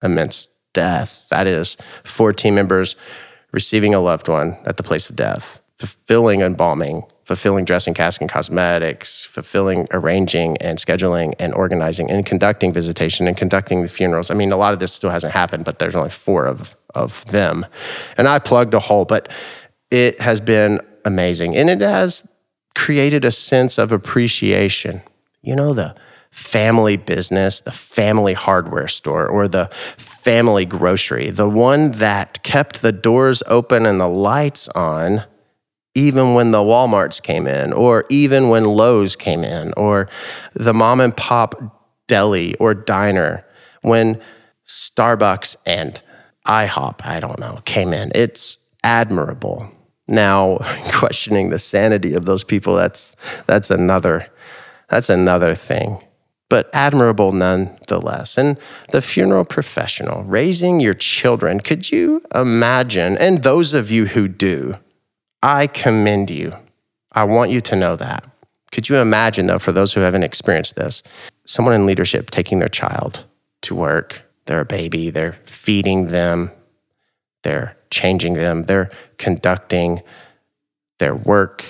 immense 0.01 0.47
death. 0.73 1.25
That 1.29 1.45
is, 1.45 1.77
four 2.03 2.33
team 2.33 2.55
members 2.55 2.95
receiving 3.51 3.93
a 3.93 3.99
loved 3.99 4.27
one 4.27 4.57
at 4.65 4.77
the 4.77 4.83
place 4.83 5.09
of 5.09 5.15
death, 5.15 5.61
fulfilling 5.77 6.41
embalming, 6.41 7.03
fulfilling 7.25 7.65
dressing, 7.65 7.93
casting, 7.93 8.27
cosmetics, 8.27 9.25
fulfilling 9.25 9.87
arranging 9.91 10.57
and 10.57 10.77
scheduling 10.77 11.33
and 11.39 11.53
organizing 11.53 12.09
and 12.09 12.25
conducting 12.25 12.73
visitation 12.73 13.27
and 13.27 13.37
conducting 13.37 13.81
the 13.81 13.87
funerals. 13.87 14.31
I 14.31 14.33
mean, 14.33 14.51
a 14.51 14.57
lot 14.57 14.73
of 14.73 14.79
this 14.79 14.91
still 14.91 15.09
hasn't 15.09 15.33
happened, 15.33 15.65
but 15.65 15.79
there's 15.79 15.95
only 15.95 16.09
four 16.09 16.45
of, 16.45 16.75
of 16.95 17.25
them. 17.27 17.65
And 18.17 18.27
I 18.27 18.39
plugged 18.39 18.73
a 18.73 18.79
hole, 18.79 19.05
but 19.05 19.29
it 19.91 20.19
has 20.19 20.39
been 20.39 20.81
amazing. 21.05 21.55
And 21.55 21.69
it 21.69 21.81
has 21.81 22.27
created 22.75 23.25
a 23.25 23.31
sense 23.31 23.77
of 23.77 23.91
appreciation. 23.91 25.01
You 25.41 25.55
know, 25.55 25.73
the 25.73 25.95
family 26.31 26.95
business, 26.95 27.61
the 27.61 27.71
family 27.71 28.33
hardware 28.33 28.87
store, 28.87 29.27
or 29.27 29.47
the 29.47 29.69
family 29.97 30.65
grocery, 30.65 31.29
the 31.29 31.49
one 31.49 31.91
that 31.91 32.41
kept 32.43 32.81
the 32.81 32.91
doors 32.91 33.43
open 33.47 33.85
and 33.85 33.99
the 33.99 34.07
lights 34.07 34.67
on, 34.69 35.23
even 35.93 36.33
when 36.33 36.51
the 36.51 36.59
Walmarts 36.59 37.21
came 37.21 37.47
in, 37.47 37.73
or 37.73 38.05
even 38.09 38.47
when 38.47 38.63
Lowe's 38.63 39.15
came 39.15 39.43
in, 39.43 39.73
or 39.75 40.09
the 40.53 40.73
mom 40.73 41.01
and 41.01 41.15
pop 41.15 42.07
deli 42.07 42.55
or 42.55 42.73
diner, 42.73 43.45
when 43.81 44.19
Starbucks 44.67 45.57
and 45.65 46.01
IHOP, 46.47 47.05
I 47.05 47.19
don't 47.19 47.39
know, 47.39 47.61
came 47.65 47.93
in. 47.93 48.11
It's 48.15 48.57
admirable. 48.83 49.69
Now, 50.07 50.57
questioning 50.93 51.49
the 51.49 51.59
sanity 51.59 52.13
of 52.13 52.25
those 52.25 52.45
people, 52.45 52.75
that's 52.75 53.17
that's 53.47 53.69
another 53.69 54.27
that's 54.89 55.09
another 55.09 55.55
thing 55.55 56.01
but 56.51 56.69
admirable 56.73 57.31
nonetheless. 57.31 58.37
And 58.37 58.59
the 58.89 59.01
funeral 59.01 59.45
professional, 59.45 60.25
raising 60.25 60.81
your 60.81 60.93
children, 60.93 61.61
could 61.61 61.89
you 61.89 62.21
imagine? 62.35 63.17
And 63.19 63.41
those 63.41 63.73
of 63.73 63.89
you 63.89 64.07
who 64.07 64.27
do, 64.27 64.77
I 65.41 65.67
commend 65.67 66.29
you. 66.29 66.53
I 67.13 67.23
want 67.23 67.51
you 67.51 67.61
to 67.61 67.75
know 67.77 67.95
that. 67.95 68.29
Could 68.73 68.89
you 68.89 68.97
imagine, 68.97 69.47
though, 69.47 69.59
for 69.59 69.71
those 69.71 69.93
who 69.93 70.01
haven't 70.01 70.23
experienced 70.23 70.75
this, 70.75 71.03
someone 71.45 71.73
in 71.73 71.85
leadership 71.85 72.31
taking 72.31 72.59
their 72.59 72.67
child 72.67 73.23
to 73.61 73.73
work, 73.73 74.21
they're 74.45 74.59
a 74.59 74.65
baby, 74.65 75.09
they're 75.09 75.39
feeding 75.45 76.07
them, 76.07 76.51
they're 77.43 77.77
changing 77.91 78.33
them, 78.33 78.63
they're 78.63 78.91
conducting 79.17 80.01
their 80.99 81.15
work 81.15 81.63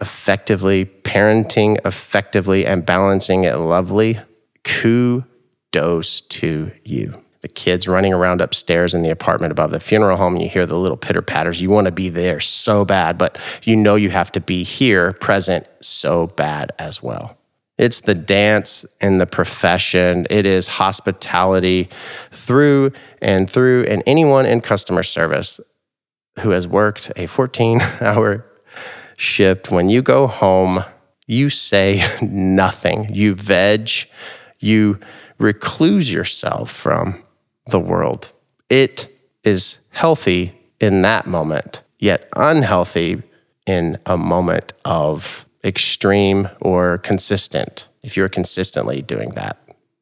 effectively, 0.00 0.84
parenting 0.84 1.78
effectively, 1.84 2.64
and 2.64 2.86
balancing 2.86 3.44
it 3.44 3.56
lovely, 3.56 4.20
kudos 4.64 6.20
to 6.22 6.70
you. 6.84 7.22
The 7.40 7.48
kids 7.48 7.86
running 7.86 8.12
around 8.12 8.40
upstairs 8.40 8.94
in 8.94 9.02
the 9.02 9.10
apartment 9.10 9.52
above 9.52 9.70
the 9.70 9.80
funeral 9.80 10.16
home, 10.16 10.34
and 10.34 10.42
you 10.42 10.48
hear 10.48 10.66
the 10.66 10.78
little 10.78 10.96
pitter 10.96 11.22
patters. 11.22 11.62
You 11.62 11.70
want 11.70 11.84
to 11.84 11.92
be 11.92 12.08
there 12.08 12.40
so 12.40 12.84
bad, 12.84 13.16
but 13.16 13.38
you 13.62 13.76
know 13.76 13.94
you 13.94 14.10
have 14.10 14.32
to 14.32 14.40
be 14.40 14.64
here, 14.64 15.12
present 15.12 15.66
so 15.80 16.26
bad 16.26 16.72
as 16.78 17.02
well. 17.02 17.38
It's 17.78 18.00
the 18.00 18.14
dance 18.14 18.84
and 19.00 19.20
the 19.20 19.26
profession. 19.26 20.26
It 20.28 20.46
is 20.46 20.66
hospitality 20.66 21.88
through 22.32 22.92
and 23.22 23.48
through. 23.48 23.84
And 23.84 24.02
anyone 24.04 24.46
in 24.46 24.60
customer 24.60 25.04
service 25.04 25.60
who 26.40 26.50
has 26.50 26.66
worked 26.66 27.12
a 27.14 27.26
14 27.26 27.80
hour 28.00 28.44
shift, 29.18 29.70
when 29.70 29.90
you 29.90 30.00
go 30.00 30.26
home, 30.26 30.84
you 31.26 31.50
say 31.50 32.02
nothing. 32.22 33.12
You 33.12 33.34
veg, 33.34 33.90
you 34.58 34.98
recluse 35.38 36.10
yourself 36.10 36.70
from 36.70 37.22
the 37.66 37.80
world. 37.80 38.30
It 38.70 39.14
is 39.44 39.78
healthy 39.90 40.58
in 40.80 41.02
that 41.02 41.26
moment, 41.26 41.82
yet 41.98 42.28
unhealthy 42.36 43.22
in 43.66 43.98
a 44.06 44.16
moment 44.16 44.72
of 44.84 45.44
extreme 45.62 46.48
or 46.60 46.98
consistent, 46.98 47.88
if 48.02 48.16
you're 48.16 48.28
consistently 48.28 49.02
doing 49.02 49.30
that. 49.30 49.58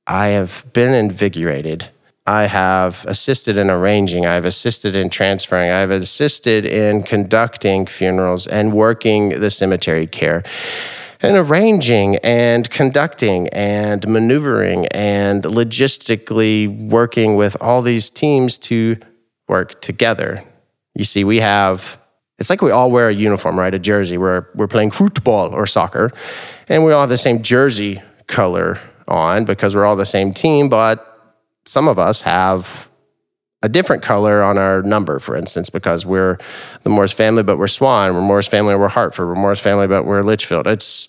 I 0.06 0.28
have 0.28 0.64
been 0.72 0.94
invigorated 0.94 1.88
I 2.26 2.46
have 2.46 3.04
assisted 3.06 3.56
in 3.56 3.70
arranging, 3.70 4.26
I've 4.26 4.44
assisted 4.44 4.96
in 4.96 5.10
transferring, 5.10 5.70
I've 5.70 5.90
assisted 5.90 6.64
in 6.64 7.02
conducting 7.02 7.86
funerals 7.86 8.46
and 8.46 8.72
working 8.72 9.40
the 9.40 9.50
cemetery 9.50 10.06
care 10.06 10.42
and 11.20 11.36
arranging 11.36 12.16
and 12.16 12.68
conducting 12.70 13.48
and 13.48 14.06
maneuvering 14.08 14.86
and 14.88 15.42
logistically 15.44 16.88
working 16.90 17.36
with 17.36 17.56
all 17.60 17.80
these 17.82 18.10
teams 18.10 18.58
to 18.58 18.96
work 19.48 19.80
together. 19.80 20.44
You 20.94 21.04
see, 21.04 21.24
we 21.24 21.40
have 21.40 21.98
it's 22.38 22.50
like 22.50 22.60
we 22.60 22.70
all 22.70 22.90
wear 22.90 23.08
a 23.08 23.14
uniform, 23.14 23.58
right? 23.58 23.72
A 23.72 23.78
jersey. 23.78 24.18
We're 24.18 24.46
we're 24.54 24.66
playing 24.66 24.90
football 24.90 25.54
or 25.54 25.66
soccer, 25.66 26.12
and 26.68 26.84
we 26.84 26.92
all 26.92 27.00
have 27.00 27.08
the 27.08 27.16
same 27.16 27.42
jersey 27.42 28.02
color 28.26 28.78
on 29.08 29.44
because 29.44 29.74
we're 29.74 29.86
all 29.86 29.96
the 29.96 30.04
same 30.04 30.34
team, 30.34 30.68
but 30.68 31.15
some 31.66 31.88
of 31.88 31.98
us 31.98 32.22
have 32.22 32.88
a 33.62 33.68
different 33.68 34.02
color 34.02 34.42
on 34.42 34.58
our 34.58 34.82
number, 34.82 35.18
for 35.18 35.36
instance, 35.36 35.70
because 35.70 36.06
we're 36.06 36.38
the 36.82 36.90
Morris 36.90 37.12
family, 37.12 37.42
but 37.42 37.58
we're 37.58 37.68
Swan. 37.68 38.14
We're 38.14 38.20
Morris 38.20 38.46
family, 38.46 38.74
or 38.74 38.78
we're 38.78 38.88
Hartford. 38.88 39.28
We're 39.28 39.34
Morris 39.34 39.60
family, 39.60 39.86
but 39.86 40.04
we're 40.04 40.22
Leitchfield. 40.22 40.66
It's 40.66 41.08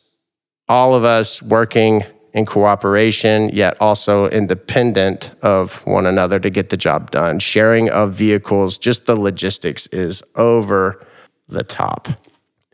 all 0.68 0.96
of 0.96 1.04
us 1.04 1.42
working 1.42 2.04
in 2.34 2.46
cooperation, 2.46 3.50
yet 3.50 3.78
also 3.82 4.30
independent 4.30 5.32
of 5.42 5.86
one 5.86 6.06
another 6.06 6.40
to 6.40 6.50
get 6.50 6.70
the 6.70 6.78
job 6.78 7.12
done. 7.12 7.40
Sharing 7.40 7.90
of 7.90 8.14
vehicles, 8.14 8.78
just 8.78 9.06
the 9.06 9.16
logistics 9.16 9.88
is 9.88 10.24
over 10.36 11.06
the 11.48 11.64
top. 11.64 12.08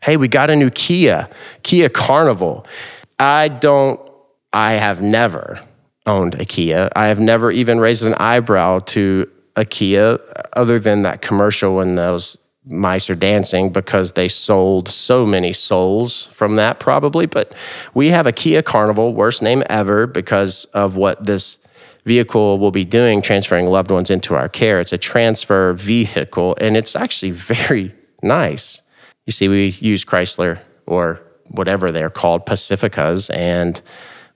Hey, 0.02 0.16
we 0.16 0.28
got 0.28 0.50
a 0.50 0.56
new 0.56 0.70
Kia, 0.70 1.28
Kia 1.62 1.88
Carnival. 1.88 2.66
I 3.18 3.48
don't, 3.48 4.00
I 4.52 4.72
have 4.72 5.00
never 5.02 5.60
owned 6.06 6.34
a 6.34 6.44
Kia. 6.44 6.90
I 6.94 7.06
have 7.08 7.20
never 7.20 7.50
even 7.50 7.80
raised 7.80 8.04
an 8.04 8.14
eyebrow 8.14 8.80
to 8.80 9.30
a 9.56 9.64
Kia 9.64 10.18
other 10.54 10.78
than 10.78 11.02
that 11.02 11.22
commercial 11.22 11.76
when 11.76 11.94
those 11.94 12.36
mice 12.66 13.10
are 13.10 13.14
dancing 13.14 13.70
because 13.70 14.12
they 14.12 14.28
sold 14.28 14.88
so 14.88 15.26
many 15.26 15.52
souls 15.52 16.26
from 16.26 16.56
that 16.56 16.80
probably. 16.80 17.26
But 17.26 17.52
we 17.92 18.08
have 18.08 18.26
a 18.26 18.62
Carnival, 18.62 19.14
worst 19.14 19.42
name 19.42 19.62
ever 19.68 20.06
because 20.06 20.64
of 20.66 20.96
what 20.96 21.24
this 21.24 21.58
vehicle 22.04 22.58
will 22.58 22.70
be 22.70 22.84
doing, 22.84 23.22
transferring 23.22 23.66
loved 23.66 23.90
ones 23.90 24.10
into 24.10 24.34
our 24.34 24.48
care. 24.48 24.80
It's 24.80 24.92
a 24.92 24.98
transfer 24.98 25.72
vehicle 25.72 26.56
and 26.60 26.76
it's 26.76 26.96
actually 26.96 27.32
very 27.32 27.94
nice. 28.22 28.80
You 29.26 29.32
see, 29.32 29.48
we 29.48 29.68
use 29.80 30.04
Chrysler 30.04 30.60
or 30.86 31.20
whatever 31.48 31.92
they're 31.92 32.10
called, 32.10 32.46
Pacificas, 32.46 33.34
and 33.34 33.80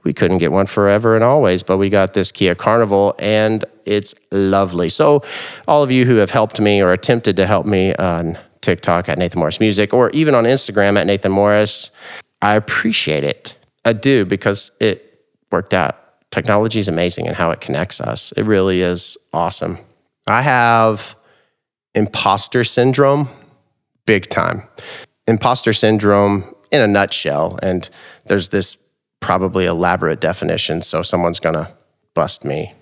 we 0.08 0.14
couldn't 0.14 0.38
get 0.38 0.52
one 0.52 0.64
forever 0.64 1.14
and 1.14 1.22
always, 1.22 1.62
but 1.62 1.76
we 1.76 1.90
got 1.90 2.14
this 2.14 2.32
Kia 2.32 2.54
Carnival 2.54 3.14
and 3.18 3.62
it's 3.84 4.14
lovely. 4.30 4.88
So, 4.88 5.22
all 5.66 5.82
of 5.82 5.90
you 5.90 6.06
who 6.06 6.16
have 6.16 6.30
helped 6.30 6.58
me 6.62 6.80
or 6.80 6.94
attempted 6.94 7.36
to 7.36 7.46
help 7.46 7.66
me 7.66 7.94
on 7.96 8.38
TikTok 8.62 9.10
at 9.10 9.18
Nathan 9.18 9.38
Morris 9.38 9.60
Music 9.60 9.92
or 9.92 10.08
even 10.12 10.34
on 10.34 10.44
Instagram 10.44 10.98
at 10.98 11.06
Nathan 11.06 11.30
Morris, 11.30 11.90
I 12.40 12.54
appreciate 12.54 13.22
it. 13.22 13.54
I 13.84 13.92
do 13.92 14.24
because 14.24 14.70
it 14.80 15.26
worked 15.52 15.74
out. 15.74 15.94
Technology 16.30 16.78
is 16.78 16.88
amazing 16.88 17.26
and 17.26 17.36
how 17.36 17.50
it 17.50 17.60
connects 17.60 18.00
us. 18.00 18.32
It 18.32 18.44
really 18.44 18.80
is 18.80 19.18
awesome. 19.34 19.76
I 20.26 20.40
have 20.40 21.16
imposter 21.94 22.64
syndrome 22.64 23.28
big 24.06 24.30
time. 24.30 24.62
Imposter 25.26 25.74
syndrome 25.74 26.54
in 26.72 26.80
a 26.80 26.86
nutshell. 26.86 27.58
And 27.62 27.86
there's 28.24 28.48
this 28.48 28.78
probably 29.20 29.66
elaborate 29.66 30.20
definitions. 30.20 30.86
So 30.86 31.02
someone's 31.02 31.40
going 31.40 31.54
to 31.54 31.72
bust 32.14 32.44
me, 32.44 32.74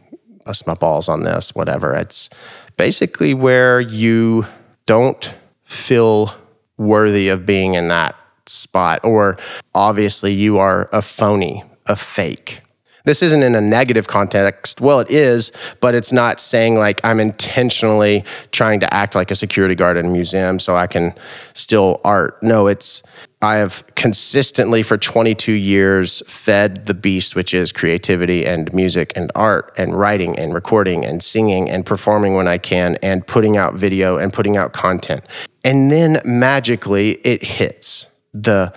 bust 0.44 0.66
my 0.66 0.74
balls 0.74 1.08
on 1.08 1.22
this, 1.22 1.54
whatever. 1.54 1.92
It's 1.94 2.30
basically 2.76 3.34
where 3.34 3.80
you 3.80 4.46
don't 4.86 5.34
feel 5.64 6.32
worthy 6.76 7.28
of 7.28 7.46
being 7.46 7.74
in 7.74 7.88
that 7.88 8.14
spot, 8.46 9.00
or 9.02 9.36
obviously 9.74 10.32
you 10.32 10.58
are 10.58 10.88
a 10.92 11.02
phony, 11.02 11.64
a 11.86 11.96
fake. 11.96 12.60
This 13.04 13.22
isn't 13.22 13.42
in 13.42 13.54
a 13.54 13.60
negative 13.60 14.08
context. 14.08 14.80
Well, 14.80 14.98
it 14.98 15.10
is, 15.10 15.52
but 15.80 15.94
it's 15.94 16.12
not 16.12 16.40
saying 16.40 16.74
like 16.74 17.00
I'm 17.04 17.20
intentionally 17.20 18.24
trying 18.50 18.80
to 18.80 18.92
act 18.92 19.14
like 19.14 19.30
a 19.30 19.36
security 19.36 19.76
guard 19.76 19.96
in 19.96 20.06
a 20.06 20.08
museum 20.08 20.58
so 20.58 20.76
I 20.76 20.88
can 20.88 21.14
steal 21.54 22.00
art. 22.04 22.42
No, 22.42 22.66
it's 22.66 23.04
I 23.42 23.56
have 23.56 23.84
consistently 23.94 24.82
for 24.82 24.96
22 24.96 25.52
years 25.52 26.22
fed 26.26 26.86
the 26.86 26.94
beast, 26.94 27.36
which 27.36 27.52
is 27.52 27.70
creativity 27.70 28.46
and 28.46 28.72
music 28.72 29.12
and 29.14 29.30
art 29.34 29.74
and 29.76 29.98
writing 29.98 30.38
and 30.38 30.54
recording 30.54 31.04
and 31.04 31.22
singing 31.22 31.68
and 31.68 31.84
performing 31.84 32.34
when 32.34 32.48
I 32.48 32.56
can 32.56 32.96
and 33.02 33.26
putting 33.26 33.58
out 33.58 33.74
video 33.74 34.16
and 34.16 34.32
putting 34.32 34.56
out 34.56 34.72
content. 34.72 35.24
And 35.64 35.92
then 35.92 36.22
magically 36.24 37.12
it 37.24 37.42
hits 37.42 38.06
the 38.32 38.72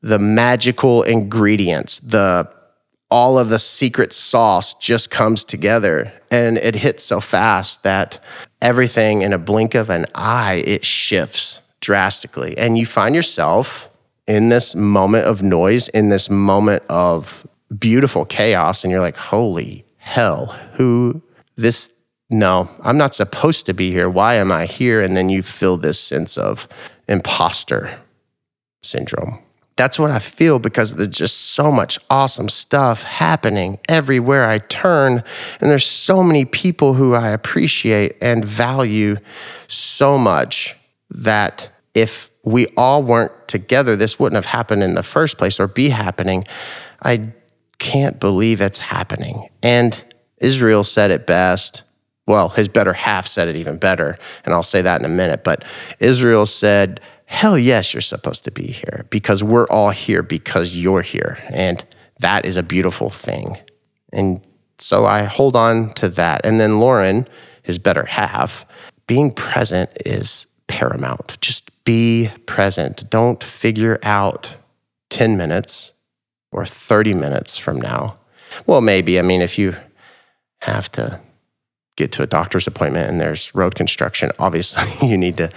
the 0.00 0.18
magical 0.18 1.02
ingredients, 1.02 1.98
the 2.00 2.48
all 3.10 3.38
of 3.38 3.48
the 3.48 3.58
secret 3.58 4.12
sauce 4.12 4.74
just 4.74 5.10
comes 5.10 5.44
together 5.44 6.12
and 6.30 6.58
it 6.58 6.74
hits 6.74 7.02
so 7.04 7.20
fast 7.20 7.82
that 7.82 8.18
everything 8.60 9.22
in 9.22 9.32
a 9.32 9.38
blink 9.38 9.74
of 9.74 9.88
an 9.88 10.04
eye 10.14 10.62
it 10.66 10.84
shifts 10.84 11.60
drastically 11.80 12.56
and 12.58 12.76
you 12.76 12.84
find 12.84 13.14
yourself 13.14 13.88
in 14.26 14.48
this 14.48 14.74
moment 14.74 15.26
of 15.26 15.42
noise 15.42 15.88
in 15.88 16.08
this 16.08 16.30
moment 16.30 16.82
of 16.88 17.46
beautiful 17.78 18.24
chaos 18.24 18.84
and 18.84 18.90
you're 18.90 19.00
like 19.00 19.16
holy 19.16 19.84
hell 19.96 20.46
who 20.74 21.22
this 21.56 21.92
no 22.30 22.68
i'm 22.82 22.96
not 22.96 23.14
supposed 23.14 23.66
to 23.66 23.74
be 23.74 23.90
here 23.90 24.08
why 24.08 24.34
am 24.34 24.50
i 24.50 24.66
here 24.66 25.02
and 25.02 25.16
then 25.16 25.28
you 25.28 25.42
feel 25.42 25.76
this 25.76 25.98
sense 25.98 26.38
of 26.38 26.68
imposter 27.08 27.98
syndrome 28.82 29.38
that's 29.76 29.98
what 29.98 30.10
I 30.10 30.20
feel 30.20 30.58
because 30.58 30.94
there's 30.94 31.08
just 31.08 31.36
so 31.36 31.72
much 31.72 31.98
awesome 32.08 32.48
stuff 32.48 33.02
happening 33.02 33.78
everywhere 33.88 34.48
I 34.48 34.58
turn. 34.58 35.24
And 35.60 35.70
there's 35.70 35.86
so 35.86 36.22
many 36.22 36.44
people 36.44 36.94
who 36.94 37.14
I 37.14 37.30
appreciate 37.30 38.16
and 38.20 38.44
value 38.44 39.16
so 39.66 40.16
much 40.16 40.76
that 41.10 41.70
if 41.92 42.30
we 42.44 42.66
all 42.76 43.02
weren't 43.02 43.32
together, 43.48 43.96
this 43.96 44.18
wouldn't 44.18 44.36
have 44.36 44.46
happened 44.46 44.82
in 44.82 44.94
the 44.94 45.02
first 45.02 45.38
place 45.38 45.58
or 45.58 45.66
be 45.66 45.88
happening. 45.88 46.44
I 47.02 47.32
can't 47.78 48.20
believe 48.20 48.60
it's 48.60 48.78
happening. 48.78 49.48
And 49.62 50.04
Israel 50.38 50.84
said 50.84 51.10
it 51.10 51.26
best. 51.26 51.82
Well, 52.26 52.50
his 52.50 52.68
better 52.68 52.92
half 52.92 53.26
said 53.26 53.48
it 53.48 53.56
even 53.56 53.78
better. 53.78 54.18
And 54.44 54.54
I'll 54.54 54.62
say 54.62 54.82
that 54.82 55.00
in 55.00 55.04
a 55.04 55.08
minute. 55.08 55.44
But 55.44 55.64
Israel 56.00 56.46
said, 56.46 57.00
hell 57.26 57.58
yes, 57.58 57.92
you're 57.92 58.00
supposed 58.00 58.44
to 58.44 58.50
be 58.50 58.66
here 58.66 59.06
because 59.10 59.42
we're 59.42 59.66
all 59.66 59.90
here 59.90 60.22
because 60.22 60.76
you're 60.76 61.02
here. 61.02 61.42
And 61.48 61.84
that 62.20 62.44
is 62.44 62.56
a 62.56 62.62
beautiful 62.62 63.10
thing. 63.10 63.58
And 64.12 64.46
so 64.78 65.06
I 65.06 65.24
hold 65.24 65.56
on 65.56 65.92
to 65.94 66.08
that. 66.10 66.42
And 66.44 66.60
then 66.60 66.78
Lauren, 66.78 67.28
his 67.62 67.78
better 67.78 68.04
half, 68.04 68.64
being 69.06 69.30
present 69.30 69.90
is 70.06 70.46
paramount. 70.66 71.38
Just 71.40 71.63
be 71.84 72.30
present. 72.46 73.08
Don't 73.10 73.42
figure 73.42 73.98
out 74.02 74.56
10 75.10 75.36
minutes 75.36 75.92
or 76.50 76.64
30 76.64 77.14
minutes 77.14 77.58
from 77.58 77.80
now. 77.80 78.18
Well, 78.66 78.80
maybe. 78.80 79.18
I 79.18 79.22
mean, 79.22 79.42
if 79.42 79.58
you 79.58 79.76
have 80.60 80.90
to 80.92 81.20
get 81.96 82.10
to 82.12 82.22
a 82.22 82.26
doctor's 82.26 82.66
appointment 82.66 83.08
and 83.08 83.20
there's 83.20 83.54
road 83.54 83.74
construction, 83.74 84.30
obviously 84.38 84.84
you 85.08 85.16
need 85.16 85.36
to 85.36 85.48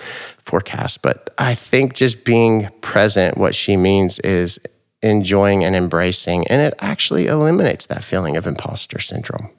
forecast. 0.43 1.01
But 1.01 1.33
I 1.37 1.55
think 1.55 1.93
just 1.93 2.23
being 2.23 2.69
present, 2.81 3.37
what 3.37 3.55
she 3.55 3.77
means 3.77 4.19
is 4.19 4.59
enjoying 5.01 5.63
and 5.63 5.75
embracing. 5.75 6.47
And 6.47 6.61
it 6.61 6.73
actually 6.79 7.27
eliminates 7.27 7.85
that 7.87 8.03
feeling 8.03 8.37
of 8.37 8.47
imposter 8.47 8.99
syndrome. 8.99 9.49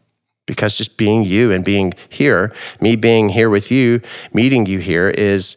Because 0.46 0.76
just 0.76 0.96
being 0.96 1.24
you 1.24 1.52
and 1.52 1.62
being 1.62 1.92
here, 2.08 2.54
me 2.80 2.96
being 2.96 3.28
here 3.30 3.50
with 3.50 3.70
you, 3.70 4.00
meeting 4.32 4.64
you 4.64 4.78
here 4.78 5.10
is 5.10 5.56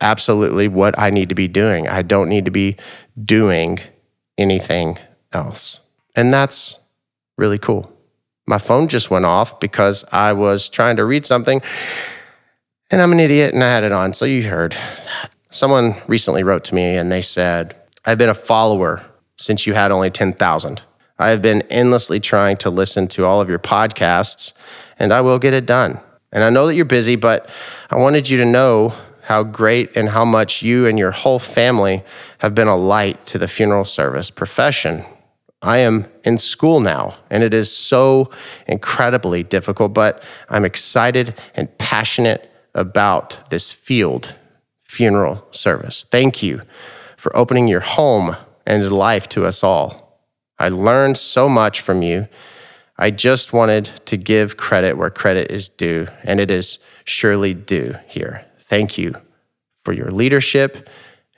absolutely 0.00 0.68
what 0.68 0.98
I 0.98 1.10
need 1.10 1.28
to 1.28 1.34
be 1.34 1.48
doing. 1.48 1.88
I 1.88 2.02
don't 2.02 2.28
need 2.28 2.44
to 2.44 2.50
be 2.50 2.76
doing 3.22 3.78
anything 4.36 4.98
else. 5.32 5.80
And 6.14 6.32
that's 6.32 6.78
really 7.36 7.58
cool. 7.58 7.90
My 8.46 8.58
phone 8.58 8.88
just 8.88 9.10
went 9.10 9.24
off 9.24 9.58
because 9.58 10.04
I 10.12 10.32
was 10.32 10.68
trying 10.68 10.96
to 10.96 11.04
read 11.04 11.24
something 11.24 11.62
and 12.90 13.00
I'm 13.00 13.12
an 13.12 13.20
idiot 13.20 13.54
and 13.54 13.64
I 13.64 13.72
had 13.72 13.84
it 13.84 13.92
on. 13.92 14.12
So 14.12 14.24
you 14.24 14.48
heard 14.48 14.72
that. 14.72 15.30
Someone 15.50 15.96
recently 16.06 16.42
wrote 16.42 16.64
to 16.64 16.74
me 16.74 16.96
and 16.96 17.10
they 17.10 17.22
said, 17.22 17.76
I've 18.04 18.18
been 18.18 18.28
a 18.28 18.34
follower 18.34 19.04
since 19.36 19.66
you 19.66 19.74
had 19.74 19.90
only 19.90 20.10
10,000. 20.10 20.82
I 21.18 21.28
have 21.28 21.40
been 21.40 21.62
endlessly 21.62 22.20
trying 22.20 22.56
to 22.58 22.70
listen 22.70 23.08
to 23.08 23.24
all 23.24 23.40
of 23.40 23.48
your 23.48 23.58
podcasts 23.58 24.52
and 24.98 25.12
I 25.12 25.20
will 25.22 25.38
get 25.38 25.54
it 25.54 25.64
done. 25.64 26.00
And 26.32 26.42
I 26.42 26.50
know 26.50 26.66
that 26.66 26.74
you're 26.74 26.84
busy, 26.84 27.16
but 27.16 27.48
I 27.90 27.96
wanted 27.96 28.28
you 28.28 28.38
to 28.38 28.44
know 28.44 28.94
how 29.24 29.42
great 29.42 29.96
and 29.96 30.08
how 30.10 30.24
much 30.24 30.62
you 30.62 30.86
and 30.86 30.98
your 30.98 31.10
whole 31.10 31.38
family 31.38 32.02
have 32.38 32.54
been 32.54 32.68
a 32.68 32.76
light 32.76 33.24
to 33.26 33.38
the 33.38 33.48
funeral 33.48 33.84
service 33.84 34.30
profession 34.30 35.04
I 35.64 35.78
am 35.78 36.06
in 36.24 36.36
school 36.36 36.80
now, 36.80 37.16
and 37.30 37.42
it 37.42 37.54
is 37.54 37.74
so 37.74 38.30
incredibly 38.66 39.42
difficult, 39.42 39.94
but 39.94 40.22
I'm 40.50 40.64
excited 40.64 41.40
and 41.54 41.76
passionate 41.78 42.50
about 42.74 43.38
this 43.48 43.72
field, 43.72 44.34
funeral 44.84 45.46
service. 45.52 46.04
Thank 46.10 46.42
you 46.42 46.60
for 47.16 47.34
opening 47.34 47.66
your 47.66 47.80
home 47.80 48.36
and 48.66 48.92
life 48.92 49.26
to 49.30 49.46
us 49.46 49.64
all. 49.64 50.20
I 50.58 50.68
learned 50.68 51.16
so 51.16 51.48
much 51.48 51.80
from 51.80 52.02
you. 52.02 52.28
I 52.98 53.10
just 53.10 53.54
wanted 53.54 53.90
to 54.04 54.18
give 54.18 54.58
credit 54.58 54.98
where 54.98 55.08
credit 55.08 55.50
is 55.50 55.70
due, 55.70 56.08
and 56.24 56.40
it 56.40 56.50
is 56.50 56.78
surely 57.04 57.54
due 57.54 57.94
here. 58.06 58.44
Thank 58.64 58.98
you 58.98 59.14
for 59.84 59.92
your 59.92 60.10
leadership 60.10 60.88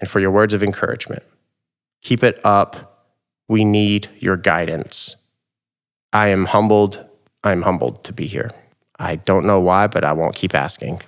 and 0.00 0.08
for 0.08 0.20
your 0.20 0.30
words 0.30 0.54
of 0.54 0.62
encouragement. 0.62 1.22
Keep 2.02 2.22
it 2.22 2.40
up 2.44 2.96
we 3.48 3.64
need 3.64 4.08
your 4.18 4.36
guidance. 4.36 5.16
I 6.12 6.28
am 6.28 6.46
humbled. 6.46 7.04
I'm 7.44 7.62
humbled 7.62 8.04
to 8.04 8.12
be 8.12 8.26
here. 8.26 8.50
I 8.98 9.16
don't 9.16 9.46
know 9.46 9.60
why, 9.60 9.86
but 9.86 10.04
I 10.04 10.12
won't 10.12 10.34
keep 10.34 10.54
asking. 10.54 11.02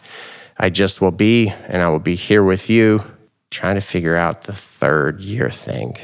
I 0.58 0.70
just 0.70 1.00
will 1.00 1.10
be, 1.10 1.48
and 1.48 1.82
I 1.82 1.88
will 1.88 1.98
be 1.98 2.14
here 2.14 2.44
with 2.44 2.68
you, 2.68 3.04
trying 3.50 3.76
to 3.76 3.80
figure 3.80 4.16
out 4.16 4.42
the 4.42 4.52
third 4.52 5.20
year 5.20 5.50
thing. 5.50 5.96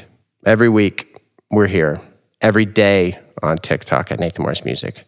Every 0.45 0.69
week, 0.69 1.21
we're 1.51 1.67
here. 1.67 2.01
Every 2.41 2.65
day 2.65 3.19
on 3.41 3.57
TikTok 3.57 4.11
at 4.11 4.19
Nathan 4.19 4.43
Morris 4.43 4.65
Music, 4.65 5.05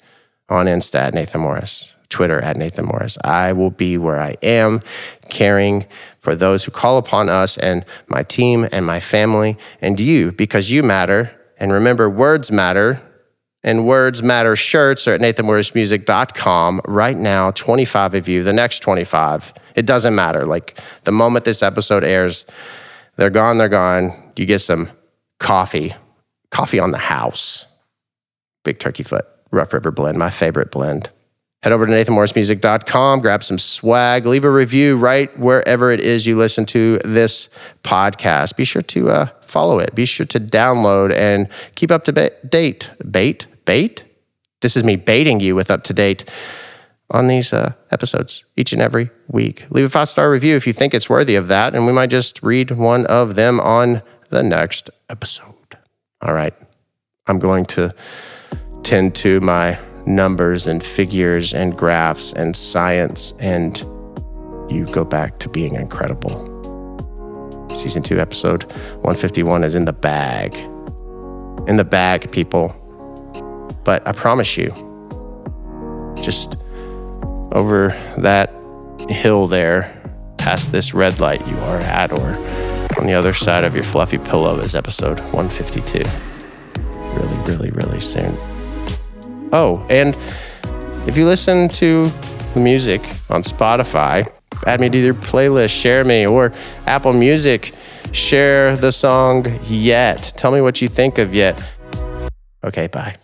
on 0.49 0.67
Insta 0.67 0.99
at 0.99 1.13
Nathan 1.13 1.41
Morris, 1.41 1.93
Twitter 2.09 2.41
at 2.41 2.57
Nathan 2.57 2.85
Morris. 2.85 3.17
I 3.23 3.53
will 3.53 3.71
be 3.71 3.97
where 3.97 4.19
I 4.19 4.37
am, 4.41 4.79
caring 5.29 5.85
for 6.19 6.35
those 6.35 6.63
who 6.63 6.71
call 6.71 6.97
upon 6.97 7.29
us 7.29 7.57
and 7.57 7.85
my 8.07 8.23
team 8.23 8.67
and 8.71 8.85
my 8.85 8.99
family 8.99 9.57
and 9.81 9.99
you 9.99 10.31
because 10.31 10.71
you 10.71 10.83
matter. 10.83 11.31
And 11.57 11.71
remember, 11.71 12.09
words 12.09 12.51
matter. 12.51 13.01
And 13.63 13.85
Words 13.85 14.23
Matter 14.23 14.55
shirts 14.55 15.07
are 15.07 15.15
at 15.15 15.19
nathanmorrismusic.com 15.19 16.81
right 16.85 17.17
now. 17.17 17.51
25 17.51 18.13
of 18.13 18.29
you, 18.29 18.43
the 18.43 18.53
next 18.53 18.79
25. 18.79 19.53
It 19.75 19.85
doesn't 19.85 20.15
matter. 20.15 20.45
Like 20.45 20.79
the 21.03 21.11
moment 21.11 21.43
this 21.43 21.61
episode 21.61 22.03
airs, 22.05 22.45
they're 23.17 23.29
gone, 23.29 23.57
they're 23.57 23.67
gone. 23.67 24.31
You 24.37 24.45
get 24.45 24.59
some 24.59 24.89
coffee, 25.39 25.93
coffee 26.49 26.79
on 26.79 26.91
the 26.91 26.97
house. 26.97 27.65
Big 28.63 28.79
Turkey 28.79 29.03
Foot, 29.03 29.25
Rough 29.51 29.73
River 29.73 29.91
Blend, 29.91 30.17
my 30.17 30.29
favorite 30.29 30.71
blend. 30.71 31.09
Head 31.63 31.73
over 31.73 31.87
to 31.87 31.91
nathanmorrismusic.com, 31.91 33.19
grab 33.19 33.43
some 33.43 33.57
swag, 33.57 34.27
leave 34.27 34.45
a 34.45 34.51
review 34.51 34.95
right 34.95 35.37
wherever 35.39 35.91
it 35.91 35.99
is 35.99 36.27
you 36.27 36.37
listen 36.37 36.65
to 36.67 36.99
this 37.03 37.49
podcast. 37.83 38.55
Be 38.55 38.63
sure 38.63 38.83
to 38.83 39.09
uh, 39.09 39.29
follow 39.41 39.79
it. 39.79 39.95
Be 39.95 40.05
sure 40.05 40.27
to 40.27 40.39
download 40.39 41.11
and 41.11 41.49
keep 41.73 41.89
up 41.89 42.03
to 42.05 42.31
date. 42.47 42.91
Bait? 43.09 43.47
Bait? 43.65 44.03
This 44.61 44.77
is 44.77 44.83
me 44.83 44.95
baiting 44.97 45.39
you 45.39 45.55
with 45.55 45.71
up 45.71 45.83
to 45.85 45.93
date 45.93 46.29
on 47.09 47.27
these 47.27 47.53
uh, 47.53 47.73
episodes 47.89 48.43
each 48.55 48.71
and 48.71 48.81
every 48.81 49.09
week. 49.27 49.65
Leave 49.69 49.85
a 49.85 49.89
five 49.89 50.09
star 50.09 50.29
review 50.29 50.55
if 50.55 50.67
you 50.67 50.73
think 50.73 50.93
it's 50.93 51.09
worthy 51.09 51.35
of 51.35 51.47
that, 51.47 51.73
and 51.73 51.87
we 51.87 51.91
might 51.91 52.09
just 52.09 52.41
read 52.43 52.71
one 52.71 53.05
of 53.07 53.35
them 53.35 53.59
on 53.59 54.03
the 54.29 54.43
next 54.43 54.89
episode. 55.09 55.53
All 56.21 56.33
right. 56.33 56.53
I'm 57.27 57.39
going 57.39 57.65
to 57.65 57.93
tend 58.83 59.15
to 59.15 59.39
my 59.41 59.79
numbers 60.07 60.65
and 60.65 60.83
figures 60.83 61.53
and 61.53 61.77
graphs 61.77 62.33
and 62.33 62.55
science, 62.55 63.33
and 63.39 63.77
you 64.69 64.87
go 64.91 65.03
back 65.05 65.39
to 65.39 65.49
being 65.49 65.75
incredible. 65.75 66.55
Season 67.75 68.01
2, 68.01 68.19
episode 68.19 68.63
151 68.63 69.63
is 69.63 69.75
in 69.75 69.85
the 69.85 69.93
bag. 69.93 70.55
In 71.67 71.75
the 71.77 71.83
bag, 71.83 72.31
people. 72.31 72.73
But 73.83 74.07
I 74.07 74.13
promise 74.13 74.57
you, 74.57 74.71
just 76.21 76.55
over 77.51 77.89
that 78.17 78.51
hill 79.09 79.47
there, 79.47 79.93
past 80.37 80.71
this 80.71 80.93
red 80.93 81.19
light 81.19 81.45
you 81.47 81.57
are 81.57 81.77
at, 81.77 82.11
or 82.11 82.29
on 82.99 83.05
the 83.05 83.13
other 83.13 83.33
side 83.33 83.63
of 83.63 83.75
your 83.75 83.83
fluffy 83.83 84.17
pillow, 84.17 84.59
is 84.59 84.73
episode 84.73 85.19
152. 85.19 86.03
Really, 87.13 87.37
really, 87.49 87.71
really 87.71 88.01
soon. 88.01 88.35
Oh, 89.53 89.85
and 89.89 90.15
if 91.07 91.15
you 91.15 91.25
listen 91.25 91.69
to 91.69 92.11
the 92.53 92.59
music 92.59 93.01
on 93.29 93.43
Spotify, 93.43 94.29
add 94.65 94.81
me 94.81 94.89
to 94.89 94.97
your 94.97 95.13
playlist, 95.13 95.69
share 95.69 96.03
me, 96.03 96.27
or 96.27 96.53
Apple 96.85 97.13
Music, 97.13 97.73
share 98.11 98.75
the 98.75 98.91
song 98.91 99.59
Yet. 99.67 100.33
Tell 100.35 100.51
me 100.51 100.61
what 100.61 100.81
you 100.81 100.89
think 100.89 101.17
of 101.17 101.33
Yet. 101.33 101.57
Okay, 102.63 102.87
bye. 102.87 103.17